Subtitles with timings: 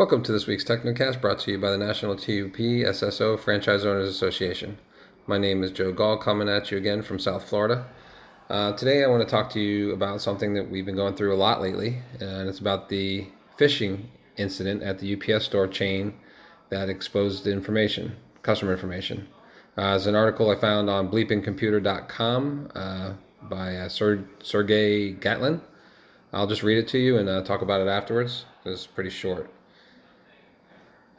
[0.00, 4.08] Welcome to this week's Technocast brought to you by the National TUP SSO Franchise Owners
[4.08, 4.78] Association.
[5.26, 7.84] My name is Joe Gall, coming at you again from South Florida.
[8.48, 11.34] Uh, today, I want to talk to you about something that we've been going through
[11.34, 13.26] a lot lately, and it's about the
[13.58, 14.04] phishing
[14.38, 16.14] incident at the UPS store chain
[16.70, 19.28] that exposed information, customer information.
[19.76, 23.12] Uh, it's an article I found on bleepingcomputer.com uh,
[23.42, 25.60] by uh, Ser- Sergiu Gatlan.
[26.32, 28.46] I'll just read it to you and uh, talk about it afterwards.
[28.64, 29.50] It's pretty short.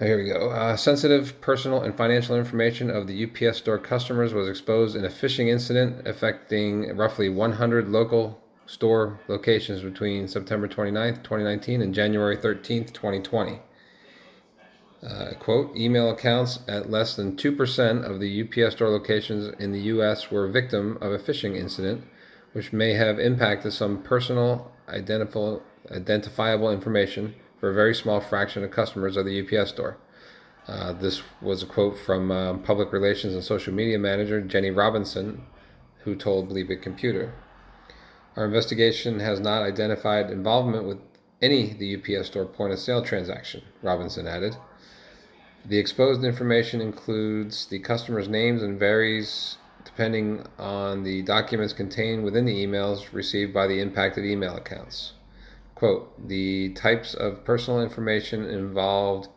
[0.00, 0.48] Here we go.
[0.48, 5.10] Uh, sensitive personal and financial information of the UPS store customers was exposed in a
[5.10, 12.94] phishing incident affecting roughly 100 local store locations between September 29th, 2019 and January 13th,
[12.94, 13.60] 2020.
[15.06, 19.80] Uh, quote, email accounts at less than 2% of the UPS store locations in the
[19.82, 20.30] U.S.
[20.30, 22.02] were victim of a phishing incident,
[22.54, 29.16] which may have impacted some personal identifiable information for a very small fraction of customers
[29.16, 29.98] of the UPS store.
[30.66, 35.46] Uh, this was a quote from um, Public Relations and Social Media Manager Jenny Robinson,
[36.04, 37.34] who told Bleeping Computer.
[38.36, 40.98] Our investigation has not identified involvement with
[41.42, 44.56] any the UPS store point of sale transaction, Robinson added.
[45.64, 52.44] The exposed information includes the customer's names and varies depending on the documents contained within
[52.44, 55.12] the emails received by the impacted email accounts.
[55.80, 59.30] Quote, the types of personal information involved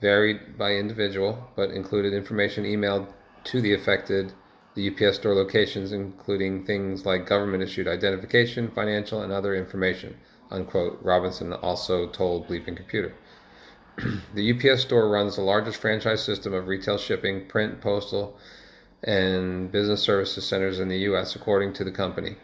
[0.00, 3.08] varied by individual, but included information emailed
[3.42, 4.32] to the affected
[4.76, 10.16] the UPS store locations, including things like government issued identification, financial, and other information,
[10.52, 13.16] unquote, Robinson also told Bleeping Computer.
[14.34, 18.38] the UPS store runs the largest franchise system of retail shipping, print, postal,
[19.02, 22.36] and business services centers in the U.S., according to the company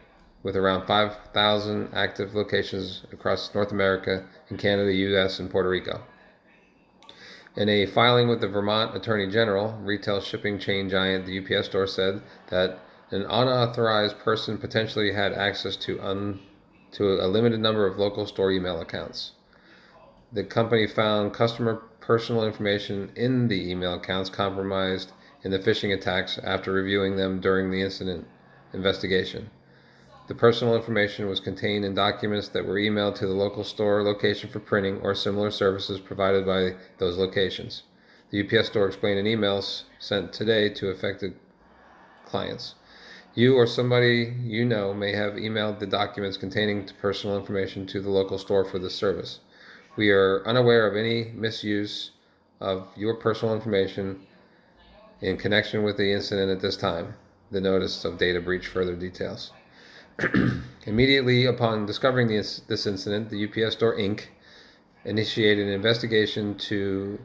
[0.42, 6.02] with around 5,000 active locations across North America and Canada, US, and Puerto Rico.
[7.56, 11.88] In a filing with the Vermont Attorney General, retail shipping chain giant the UPS store
[11.88, 12.78] said that
[13.10, 16.40] an unauthorized person potentially had access to un,
[16.92, 19.32] to a limited number of local store email accounts.
[20.32, 25.12] The company found customer personal information in the email accounts compromised
[25.42, 28.26] in the phishing attacks after reviewing them during the incident
[28.72, 29.50] investigation.
[30.28, 34.50] The personal information was contained in documents that were emailed to the local store location
[34.50, 37.84] for printing or similar services provided by those locations.
[38.28, 41.34] The UPS store explained in emails sent today to affected
[42.26, 42.74] clients.
[43.34, 48.10] You or somebody you know may have emailed the documents containing personal information to the
[48.10, 49.40] local store for this service.
[49.96, 52.10] We are unaware of any misuse
[52.60, 54.26] of your personal information
[55.22, 57.14] in connection with the incident at this time.
[57.50, 59.52] The notice of data breach further details.
[60.86, 64.24] Immediately upon discovering this, this incident, the UPS Store Inc.
[65.04, 67.20] initiated an investigation to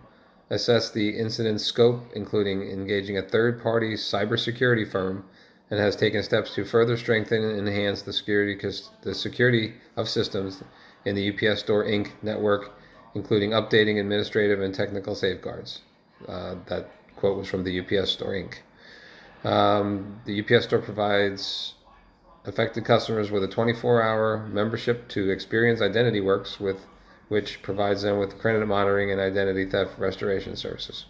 [0.52, 5.26] assess the incident's scope, including engaging a third party cybersecurity firm,
[5.72, 8.56] and has taken steps to further strengthen and enhance the security,
[9.02, 10.64] the security of systems
[11.06, 12.12] in the UPS Store Inc.
[12.22, 12.78] network,
[13.16, 15.82] including updating administrative and technical safeguards.
[16.28, 18.58] Uh, that quote was from the UPS Store Inc.
[19.50, 21.74] Um, the UPS Store provides
[22.46, 26.86] affected customers with a 24-hour membership to Experian IdentityWorks, with
[27.30, 31.06] which provides them with credit monitoring and identity theft restoration services.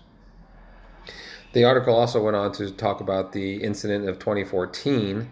[1.53, 5.29] The article also went on to talk about the incident of 2014,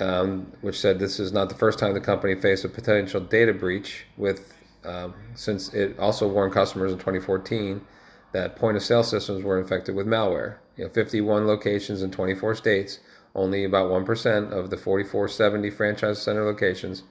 [0.00, 3.52] um, which said this is not the first time the company faced a potential data
[3.52, 4.54] breach, with
[4.84, 7.84] um, since it also warned customers in 2014
[8.32, 10.56] that point of sale systems were infected with malware.
[10.76, 13.00] You know, 51 locations in 24 states
[13.38, 17.04] only about 1% of the 4470 franchise center locations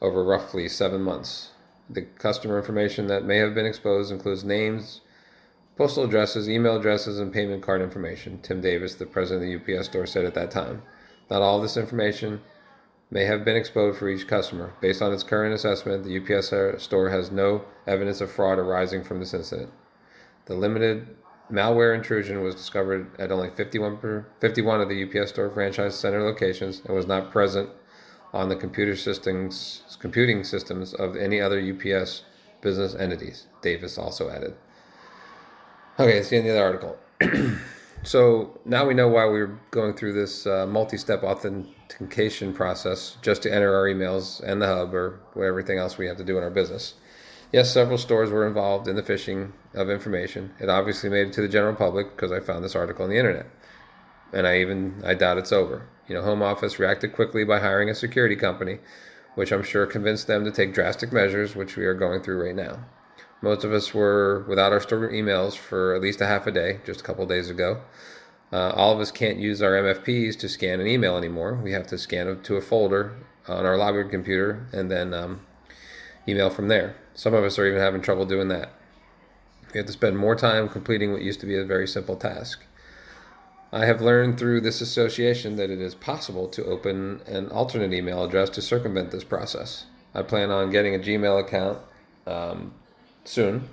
[0.00, 1.50] over roughly seven months.
[1.90, 5.00] The customer information that may have been exposed includes names,
[5.76, 9.88] postal addresses, email addresses, and payment card information, Tim Davis, the president of the UPS
[9.88, 10.82] store, said at that time.
[11.30, 12.40] Not all of this information
[13.10, 14.72] may have been exposed for each customer.
[14.80, 19.18] Based on its current assessment, the UPS store has no evidence of fraud arising from
[19.18, 19.72] this incident.
[20.44, 21.16] The limited
[21.50, 26.22] Malware intrusion was discovered at only 51, per, 51 of the UPS Store franchise center
[26.22, 27.70] locations and was not present
[28.32, 32.24] on the computer systems, computing systems of any other UPS
[32.60, 34.54] business entities, Davis also added.
[35.98, 36.98] Okay, it's the end the other article.
[38.02, 43.16] so now we know why we are going through this uh, multi step authentication process
[43.22, 46.36] just to enter our emails and the hub or everything else we have to do
[46.36, 46.94] in our business.
[47.50, 50.52] Yes, several stores were involved in the phishing of information.
[50.60, 53.16] It obviously made it to the general public because I found this article on the
[53.16, 53.46] internet.
[54.34, 55.88] And I even I doubt it's over.
[56.06, 58.80] You know, Home Office reacted quickly by hiring a security company,
[59.34, 62.54] which I'm sure convinced them to take drastic measures, which we are going through right
[62.54, 62.84] now.
[63.40, 66.80] Most of us were without our store emails for at least a half a day
[66.84, 67.80] just a couple days ago.
[68.52, 71.54] Uh, all of us can't use our MFPs to scan an email anymore.
[71.54, 73.16] We have to scan it to a folder
[73.46, 75.40] on our lobby computer and then um,
[76.28, 76.96] email from there.
[77.14, 78.70] Some of us are even having trouble doing that.
[79.72, 82.62] We have to spend more time completing what used to be a very simple task.
[83.72, 88.24] I have learned through this association that it is possible to open an alternate email
[88.24, 89.84] address to circumvent this process.
[90.14, 91.78] I plan on getting a Gmail account
[92.26, 92.72] um,
[93.24, 93.68] soon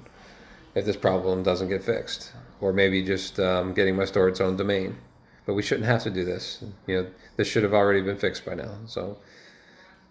[0.76, 4.58] if this problem doesn't get fixed, or maybe just um, getting my store its own
[4.58, 4.98] domain.
[5.46, 6.62] But we shouldn't have to do this.
[6.88, 7.08] You know,
[7.38, 8.72] this should have already been fixed by now.
[8.88, 9.18] So,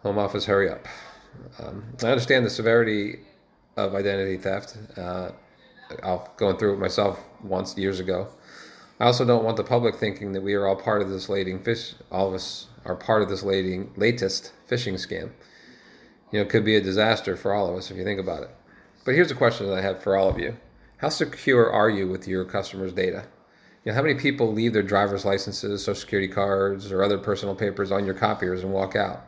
[0.03, 0.87] Home Office, hurry up.
[1.59, 3.21] Um, I understand the severity
[3.77, 4.77] of identity theft.
[4.97, 5.31] Uh,
[6.03, 8.29] I've gone through it myself once years ago.
[9.01, 11.63] I also don't want the public thinking that we are all part of this lading
[11.63, 11.95] fish.
[12.11, 15.33] All of us are part of this lading, latest phishing scam.
[16.31, 18.43] You know, it could be a disaster for all of us if you think about
[18.43, 18.51] it.
[19.05, 20.57] But here's a question that I have for all of you:
[20.99, 23.27] How secure are you with your customers' data?
[23.85, 27.55] You know, how many people leave their driver's licenses, social security cards, or other personal
[27.55, 29.27] papers on your copiers and walk out?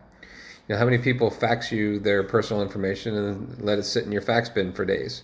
[0.68, 4.12] You know, how many people fax you their personal information and let it sit in
[4.12, 5.22] your fax bin for days?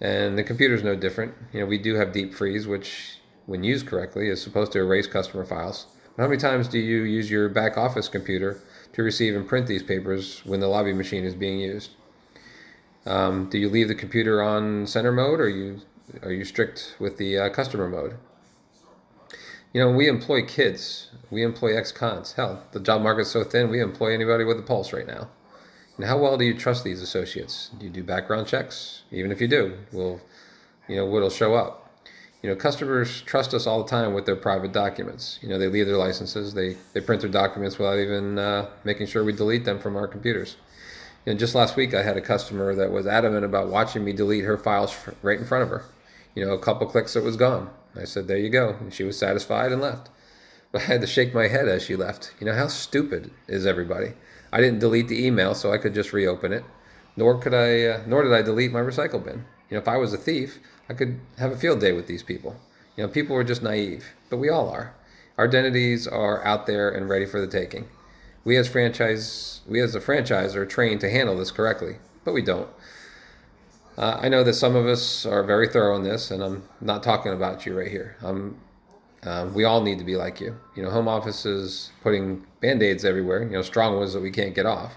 [0.00, 1.34] And the computer's no different.
[1.52, 5.06] You know, we do have deep freeze, which when used correctly, is supposed to erase
[5.06, 5.86] customer files.
[6.18, 8.60] How many times do you use your back office computer
[8.92, 11.90] to receive and print these papers when the lobby machine is being used?
[13.06, 15.80] Um, do you leave the computer on center mode, or you
[16.22, 18.16] are you strict with the uh, customer mode?
[19.72, 22.32] You know, we employ kids, we employ ex-cons.
[22.32, 25.28] Hell, the job market's so thin, we employ anybody with a pulse right now.
[25.96, 27.70] And how well do you trust these associates?
[27.78, 29.02] Do you do background checks?
[29.10, 30.20] Even if you do, will
[30.88, 31.82] you know what'll show up?
[32.42, 35.38] you know, customers trust us all the time with their private documents.
[35.42, 39.06] You know, they leave their licenses, they, they print their documents without even uh, making
[39.06, 40.56] sure we delete them from our computers.
[41.24, 44.12] You know, just last week I had a customer that was adamant about watching me
[44.12, 45.84] delete her files right in front of her.
[46.34, 47.70] You know, a couple clicks, it was gone.
[47.96, 50.08] I said, "There you go," and she was satisfied and left.
[50.70, 52.32] But I had to shake my head as she left.
[52.40, 54.14] You know, how stupid is everybody?
[54.52, 56.64] I didn't delete the email, so I could just reopen it.
[57.16, 59.44] Nor could I, uh, nor did I delete my recycle bin.
[59.68, 60.58] You know, if I was a thief,
[60.88, 62.56] I could have a field day with these people.
[62.96, 64.94] You know, people are just naive, but we all are.
[65.38, 67.88] Our identities are out there and ready for the taking.
[68.44, 72.42] We as franchise, we as a franchise are trained to handle this correctly, but we
[72.42, 72.68] don't.
[73.98, 77.02] Uh, I know that some of us are very thorough in this, and I'm not
[77.02, 78.16] talking about you right here.
[78.22, 78.56] Um,
[79.54, 80.58] we all need to be like you.
[80.74, 83.42] You know, home offices putting band-aids everywhere.
[83.42, 84.96] You know, strong ones that we can't get off.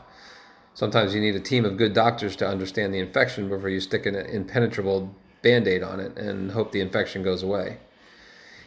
[0.74, 4.06] Sometimes you need a team of good doctors to understand the infection before you stick
[4.06, 7.78] an impenetrable band aid on it and hope the infection goes away.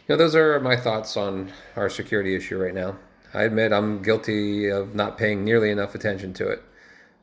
[0.07, 2.97] You know, those are my thoughts on our security issue right now.
[3.33, 6.63] I admit I'm guilty of not paying nearly enough attention to it.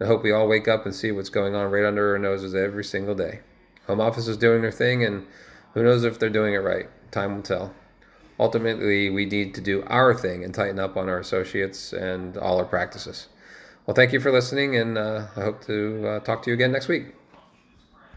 [0.00, 2.54] I hope we all wake up and see what's going on right under our noses
[2.54, 3.40] every single day.
[3.86, 5.26] Home office is doing their thing, and
[5.74, 6.88] who knows if they're doing it right.
[7.10, 7.74] Time will tell.
[8.38, 12.58] Ultimately, we need to do our thing and tighten up on our associates and all
[12.58, 13.28] our practices.
[13.86, 16.72] Well, thank you for listening, and uh, I hope to uh, talk to you again
[16.72, 17.14] next week.